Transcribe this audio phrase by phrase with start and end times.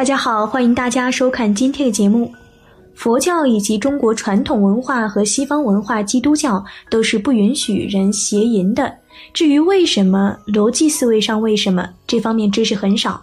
[0.00, 2.32] 大家好，欢迎大家收看今天的节目。
[2.94, 8.90] 佛教以及中国传统文化和西方文化基督教都是不允许人邪淫的。
[9.34, 13.22] 至于为什么，逻辑思维上为什么这方面知识很少。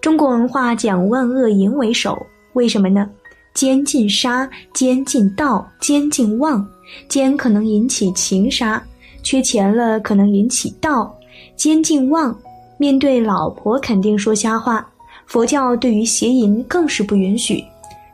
[0.00, 2.16] 中国文化讲万恶淫为首，
[2.54, 3.06] 为什么呢？
[3.52, 6.66] 奸禁杀，奸禁盗，奸禁妄。
[7.06, 8.82] 奸可能引起情杀，
[9.22, 11.14] 缺钱了可能引起盗。
[11.54, 12.34] 奸禁妄，
[12.78, 14.88] 面对老婆肯定说瞎话。
[15.26, 17.64] 佛教对于邪淫更是不允许，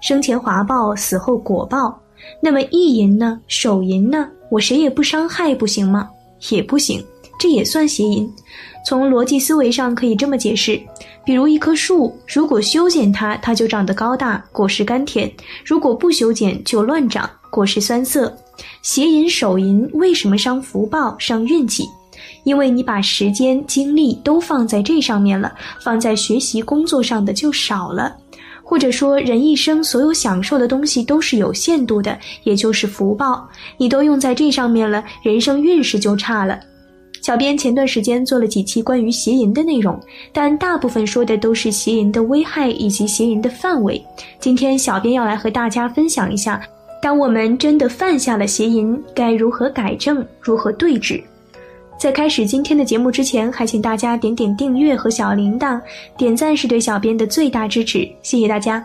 [0.00, 1.98] 生前华报，死后果报。
[2.41, 3.41] 那么意淫呢？
[3.48, 4.28] 手淫呢？
[4.50, 6.09] 我谁也不伤害，不行吗？
[6.50, 7.05] 也不行，
[7.38, 8.30] 这也算邪淫。
[8.86, 10.80] 从逻辑思维上可以这么解释：
[11.24, 15.28] 比如一棵树，如果修剪它，它就长得高大，果实甘甜；
[15.64, 18.34] 如果不修剪，就乱长，果实酸涩。
[18.83, 21.84] 邪淫、手淫为什么伤福报、伤运气？
[22.51, 25.53] 因为你把时间精力都放在这上面了，
[25.84, 28.12] 放在学习工作上的就少了，
[28.65, 33.48] 或者说人一生所有享受的东西都是有限度的，也就是福报，
[33.79, 36.59] 你都用在这上面了，人生运势就差了。
[37.23, 39.97] 小编前段时间做了几期关于邪淫的内容，
[40.33, 44.05] 但大部分说的都是邪淫的危害以及邪淫的范围。
[44.41, 46.61] 今天小编要来和大家分享一下，
[47.01, 51.23] 当我们真的犯下了邪淫，该如何改正，如何对治。
[52.01, 55.79] 在开始今天的节目之前，还请大家点点订阅和小铃铛，
[56.17, 58.83] 点赞是对小编的最大支持，谢谢大家。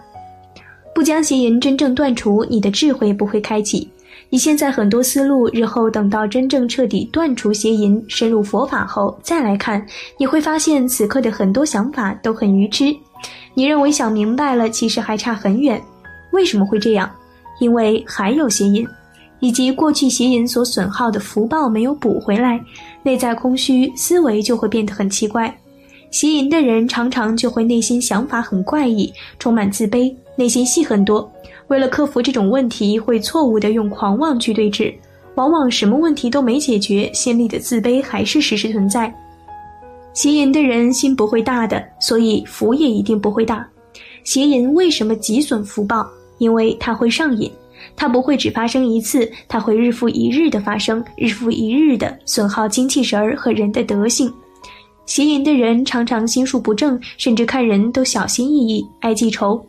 [0.93, 3.89] 不将邪淫真正断除，你的智慧不会开启。
[4.29, 9.81] 你现在很多思路，日后等到真正彻底断除邪淫，深入佛法后再来看，
[10.17, 12.93] 你会发现此刻的很多想法都很愚痴。
[13.53, 15.81] 你认为想明白了，其实还差很远。
[16.33, 17.09] 为什么会这样？
[17.61, 18.85] 因为还有邪淫。
[19.41, 22.59] 以及过去邪淫所损耗的福报没有补回来，
[23.05, 25.55] 内在空虚，思维就会变得很奇怪。
[26.09, 31.31] 邪淫的人常常就会内心想法很怪异，充满自卑，内心戏很多。
[31.67, 34.91] 为了克服这种问题，会错误的用狂妄去对峙，
[35.35, 39.13] 往往什么问题都没解决，心里的自卑还是时时存在。
[40.15, 43.67] 邪淫的人心不会大的，所以福也一定不会大。
[44.23, 46.09] 邪淫为什么极损福报？
[46.39, 47.51] 因为它会上瘾。
[47.95, 54.31] 它不会只发生一次，它会日复一日的发生，日复一日的损耗精气神儿和人的德性。
[55.05, 59.63] 邪淫的人常常心术不正，甚至看人都小心翼翼，爱记仇。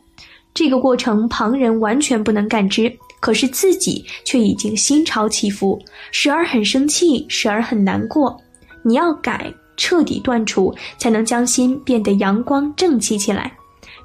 [0.55, 2.91] 这个过程旁人完全不能感知，
[3.21, 5.79] 可是自己却已经心潮起伏，
[6.11, 8.35] 时而很生气，时而很难过。
[8.83, 13.53] 你要改，彻底断除，才能将心变得阳光正气起来。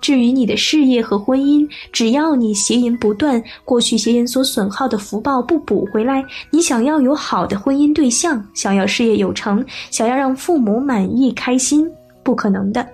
[0.02, 11.88] 至于你的事业和婚姻，只要你邪淫不断，过去邪淫所损耗的福报不补回来，你想要有好的婚姻对象，想要事业有成，想要让父母满意开心，
[12.24, 12.86] 不可能的。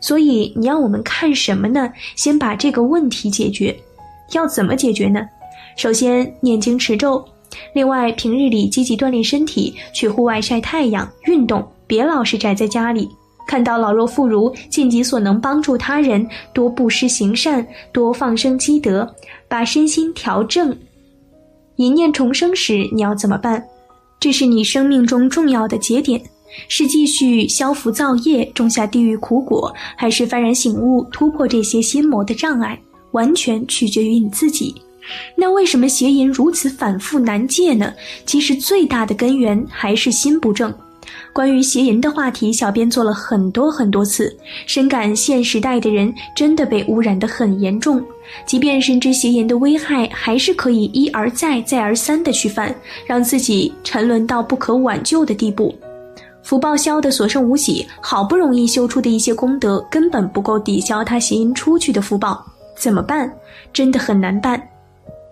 [0.00, 1.90] 所以你要我们看什么呢？
[2.14, 3.74] 先把这个问题解决。
[4.32, 5.20] 要怎么解决呢？
[5.76, 7.24] 首先念经持咒，
[7.72, 13.08] 另外平日里积极锻炼身体，去户外晒太阳、运动，别老是宅在家里。
[13.46, 19.14] 看到老弱妇孺，尽己所能帮助他人，多布施行善，多放生积德，
[19.48, 20.76] 把身心调正。
[21.76, 23.64] 一念重生时，你要怎么办？
[24.20, 26.22] 这是你生命中重要的节点，
[26.68, 32.78] 是继续消福造业，种下地狱苦果，还是幡然醒悟，突破这些心魔的障碍？
[33.10, 34.74] 完全取决于你自己。
[35.36, 37.92] 那为什么邪淫如此反复难戒呢？
[38.24, 40.72] 其实最大的根源还是心不正。
[41.34, 44.34] 关于邪淫的话题，小编做了很多很多次，
[44.66, 48.00] 深感现时代的人真的被污染得很严重。
[48.46, 52.72] 即便深知邪淫的危害，还是可以一而再、再而三的去犯，
[53.04, 55.74] 让自己沉沦到不可挽救的地步。
[56.44, 62.46] 福报消的所剩无几，好不容易修出的一些功德，根本不够抵消他邪淫出去的福报，
[62.76, 63.28] 怎么办？
[63.72, 64.62] 真的很难办。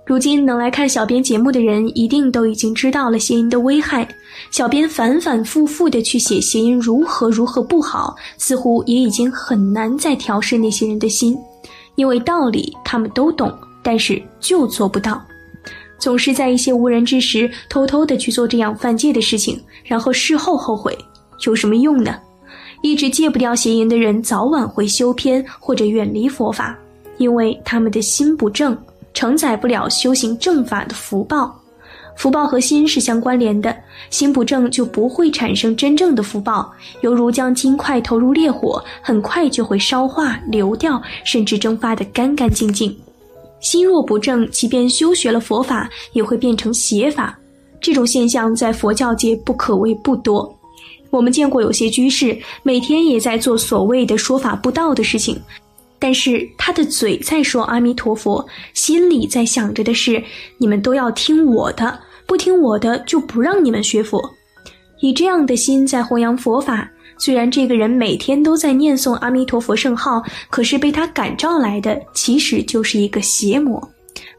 [0.05, 4.07] 如今能来看小编节目的人，一定都已经知道了谐音的危害。
[4.51, 11.39] 小编反反复复的去写谐音如何如何不好，似乎也已经很难再调试那些人的心，
[11.95, 15.23] 因为道理他们都懂，但是就做不到，
[16.01, 20.99] 总是在一些无人之时偷偷的去做这样犯戒的事情，然后事后后悔，
[21.47, 22.19] 有什么用呢？
[22.83, 26.77] 一直戒不掉邪淫的人，早晚会修偏或者远离佛法，
[27.19, 28.77] 因为他们的心不正。
[29.15, 31.55] 承载不了修行正法的福报，
[32.17, 33.75] 福报和心是相关联的，
[34.11, 36.71] 心不正就不会产生真正的福报。
[37.03, 42.95] 犹如将金块投入烈火，很快就会烧化流掉，甚至蒸发得干干净净。
[43.61, 47.39] 心若不正，即便修学了佛法，也会变成邪法。
[47.81, 50.53] 这种现象在佛教界不可谓不多。
[51.11, 55.39] 我们见过有些居士每天也在做所谓的说法不道的事情。
[56.03, 58.45] 但是他的嘴在说阿弥陀佛，
[58.75, 60.21] 心里在想着的是
[60.59, 61.97] 你们都要听我的，
[62.27, 64.21] 不听我的就不让你们学佛。
[65.01, 70.21] 以这样的心在弘扬佛法，虽然这个人每天都在念诵阿弥陀佛圣号，
[70.51, 73.81] 可是被他感召来的其实就是一个邪魔，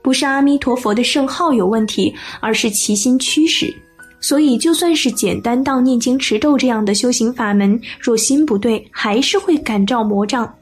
[0.01, 3.74] 不是阿弥陀佛的圣号有问题，而是其心驱使。
[4.19, 10.54] 所以，就算是简单到念经持咒这样的修行法门，若心不对，还是会感召魔障。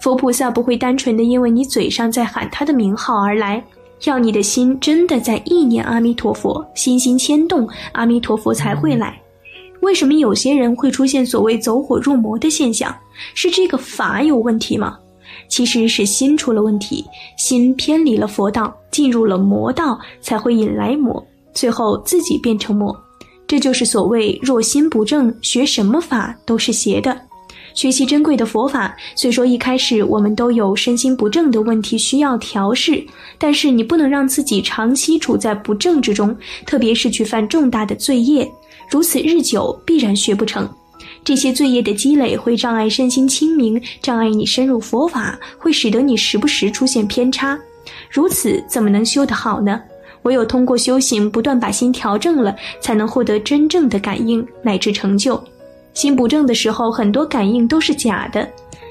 [0.00, 3.62] 佛菩萨不会单纯的因为你嘴上在喊他的名号而来。
[4.04, 9.18] 要你的心真的在意念阿弥陀佛，心心牵动阿弥陀佛才会来。
[9.80, 12.94] 为什么有些人会出现所谓走火入魔的现象？
[13.34, 14.98] 是这个法有问题吗？
[15.48, 17.04] 其实是心出了问题，
[17.38, 21.24] 心偏离了佛道，进入了魔道，才会引来魔，
[21.54, 22.94] 最后自己变成魔。
[23.46, 27.18] 这就是所谓若心不正，学什么法都是邪的。
[27.74, 33.04] 学习珍贵的佛法，虽说一开始我们都有身心不正的问题需要调试，
[33.36, 36.34] 但是你不能让自己长期处在不正之中，
[36.64, 38.48] 特别是去犯重大的罪业，
[38.88, 40.68] 如此日久必然学不成。
[41.24, 47.58] 这些罪业的积累会障碍身心清明，障碍你深入佛法，会使得你时不时出现偏差。
[48.08, 49.80] 如此怎么能修得好呢？
[50.22, 55.42] 唯有通过修行，不断把心调正了，才能获得真正的感应乃至成就。
[55.94, 58.46] 心不正的时候，很多感应都是假的。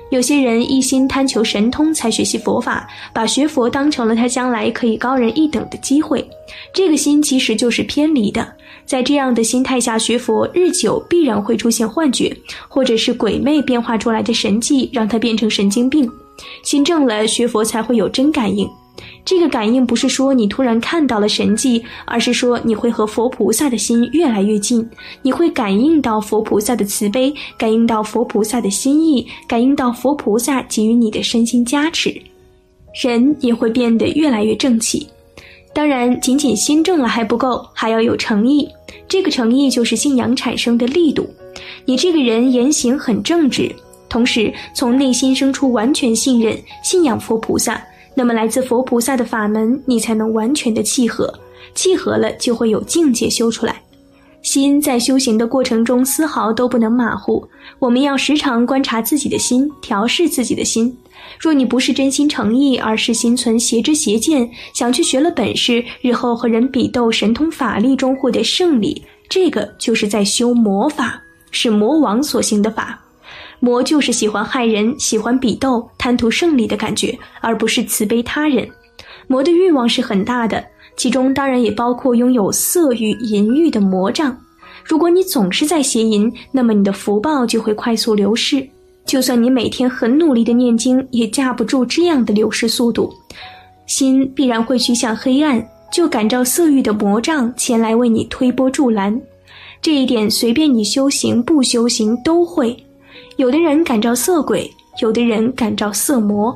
[0.09, 6.23] 有些人一心贪求神通才学习佛法，把学佛当成了他将来可以高人一等的机会。
[6.71, 8.47] 这个心其实就是偏离的。
[8.85, 12.35] 在这样的心态下学佛，日久必然会出现幻觉，
[12.67, 16.07] 或者是鬼魅变化出来的神迹，让他变成神经病。
[16.63, 18.69] 心正了，学佛才会有真感应。
[19.25, 24.87] 这个感应不是说你突然看到了神迹，而是说你会和佛菩萨的心越来越近，
[25.21, 32.13] 你会感应到佛菩萨的慈悲，感应到佛菩萨的心意，感应到佛菩萨给予你的身心加持，
[33.01, 35.07] 人也会变得越来越正气。
[35.73, 38.67] 当然，仅仅心正了还不够，还要有诚意。
[39.07, 41.27] 这个诚意就是信仰产生的力度。
[41.85, 43.73] 你这个人言行很正直，
[44.07, 47.83] 同时从内心生出完全信任、信仰佛菩萨。
[48.15, 51.33] 那么，来自佛菩萨的法门，你才能完全的契合，
[51.73, 53.81] 契合了就会有境界修出来。
[54.43, 57.47] 心在修行的过程中丝毫都不能马虎，
[57.79, 60.95] 我们要时常观察自己的心，调试自己的心。
[61.39, 72.99] 若你不是真心诚意，而是心存邪知邪见，想去学了本事，日后和人比斗神通法力中获得胜利，这个就是在修魔法，是魔王所行的法。
[73.63, 78.67] 魔就是喜欢害人，喜欢比斗，贪图胜利的感觉，而不是慈悲他人。
[79.25, 80.61] 魔的欲望是很大的，
[80.97, 84.37] 其中当然也包括拥有色欲、淫欲的魔障。
[84.83, 88.67] 如果你总是在邪淫，那么你的福报就会快速流逝。
[89.05, 93.13] 就算你每天很努力的念经，也架不住这样的流逝速度。
[93.87, 99.17] 心必然会趋向黑暗，就感召色欲的魔障前来为你推波助澜。
[99.81, 102.75] 这一点，随便你修行不修行都会。
[103.37, 104.69] 有的人感召色鬼，
[105.01, 106.55] 有的人感召色魔。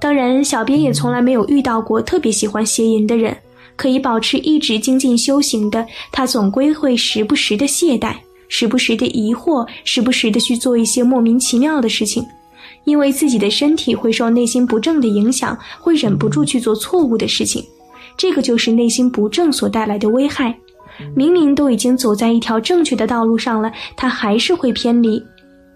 [0.00, 3.36] 当然，小编也从来没有遇到过特别喜欢邪淫的人。
[3.76, 8.14] 可以保持一直精进修行的，他总归会时不时的懈怠，
[8.48, 12.24] 时不时的疑惑，时不时的去做一些莫名其妙的事情，
[12.84, 17.62] 因为自己的身体会受内心不正的影响，会忍不住去做错误的事情。
[18.16, 20.56] 这个就是内心不正所带来的危害。
[21.14, 25.22] 明明都已经走在一条正确的道路上了，他还是会偏离。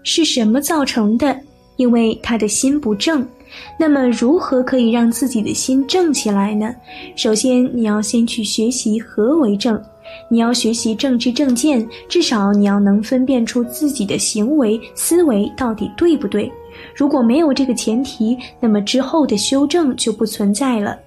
[0.03, 1.37] 是什么造成的？
[1.77, 3.27] 因为他的心不正。
[3.77, 6.73] 那么，如何可以让自己的心正起来呢？
[7.15, 9.81] 首先，你要先去学习何为正，
[10.29, 16.49] 你要学习正知正见，至少你要能分辨出自己的行为思维到底对不对。
[16.95, 20.97] 如果没有这个前提，那么之后的修正就不存在了。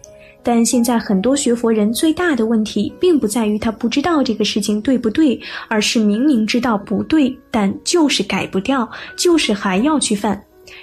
[0.45, 10.41] 但现在很多学佛人最大的问题，并不在于他不知道这个事情对不对，而是明明知道不对，但就是改不掉，就是还要去犯。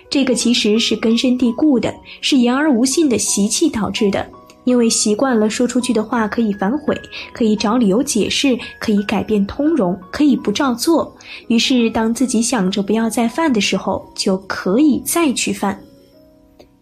[0.09, 4.27] 这个其实是根深蒂固的，是言而无信的习气导致的。
[4.63, 6.95] 因为习惯了说出去的话可以反悔，
[7.33, 11.11] 可以找理由解释，可以改变通融，可以不照做。
[11.47, 15.79] 于是，当自己想着不要再犯的时候，就可以再去犯。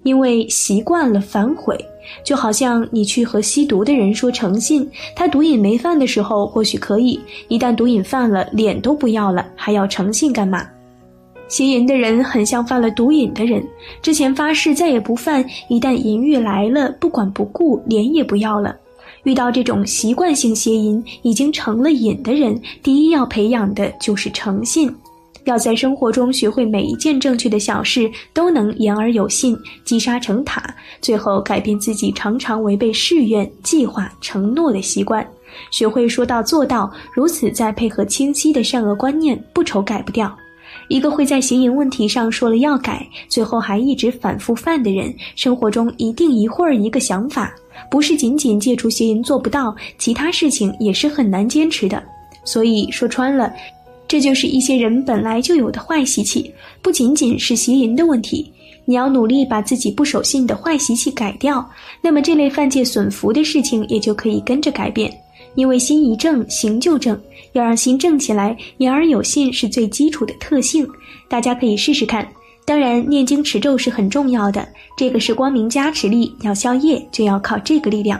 [0.03, 1.77] 因为习惯了反悔。
[2.23, 10.67] 就好像你去和吸毒的人说诚信，他毒瘾没犯的时候或许可以，一旦毒瘾犯了，脸都不要了，还要诚信干嘛？
[11.47, 13.63] 邪淫的人很像犯了毒瘾的人，
[14.01, 18.75] 之前发誓再也不犯，一旦淫欲来了，不管不顾，脸也不要了。
[19.23, 24.91] 遇到这种习惯性邪淫已经成了瘾的人，第一要培养的就是诚信。
[25.49, 30.63] 要在生活中学会每一件正确的小事都能言而有信，积沙成塔，
[31.01, 35.27] 最后改变自己常常违背誓愿、计划、承诺的习惯，
[35.71, 40.31] 学会说到做到，如此再配合清晰的善恶观念，不愁改不掉。
[40.87, 47.51] 一个会在邪淫问题上说了要改，最后还一直反复犯的人，生活中一定一会儿一个想法，
[47.89, 52.03] 不是仅仅戒除邪淫做不到，其他事情也是很难坚持的。
[52.45, 53.51] 所以说穿了，
[54.09, 56.51] 这就是一些人本来就有的坏习气，
[56.81, 58.51] 不仅仅是邪淫的问题。
[58.85, 61.63] 你要努力把自己不守信的坏习气改掉，
[62.01, 65.15] 那么这类犯戒损福的事情也就可以跟着改变。
[65.53, 67.19] 因为心一正，行就正。
[67.53, 70.87] 要让心正起来，言而有信是最基础的特性。
[71.27, 72.27] 大家可以试试看。
[72.65, 78.19] 当然，念经持咒是很重要的，这个是光明加持力，要消业就要靠这个力量。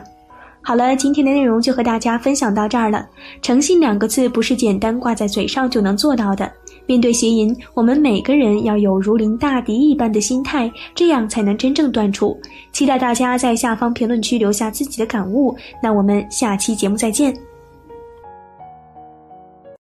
[0.69, 3.03] 好了，今天的内容就和大家分享到这儿了。
[3.41, 6.47] 诚信两个字不是简单挂在嘴上就能做到的。
[6.85, 12.39] 面对邪淫，我们每个人要有如临大敌一般的心态，这样才能真正断除。
[12.71, 15.57] 期待大家在下方评论区留下自己的感悟。
[15.81, 17.33] 那我们下期节目再见。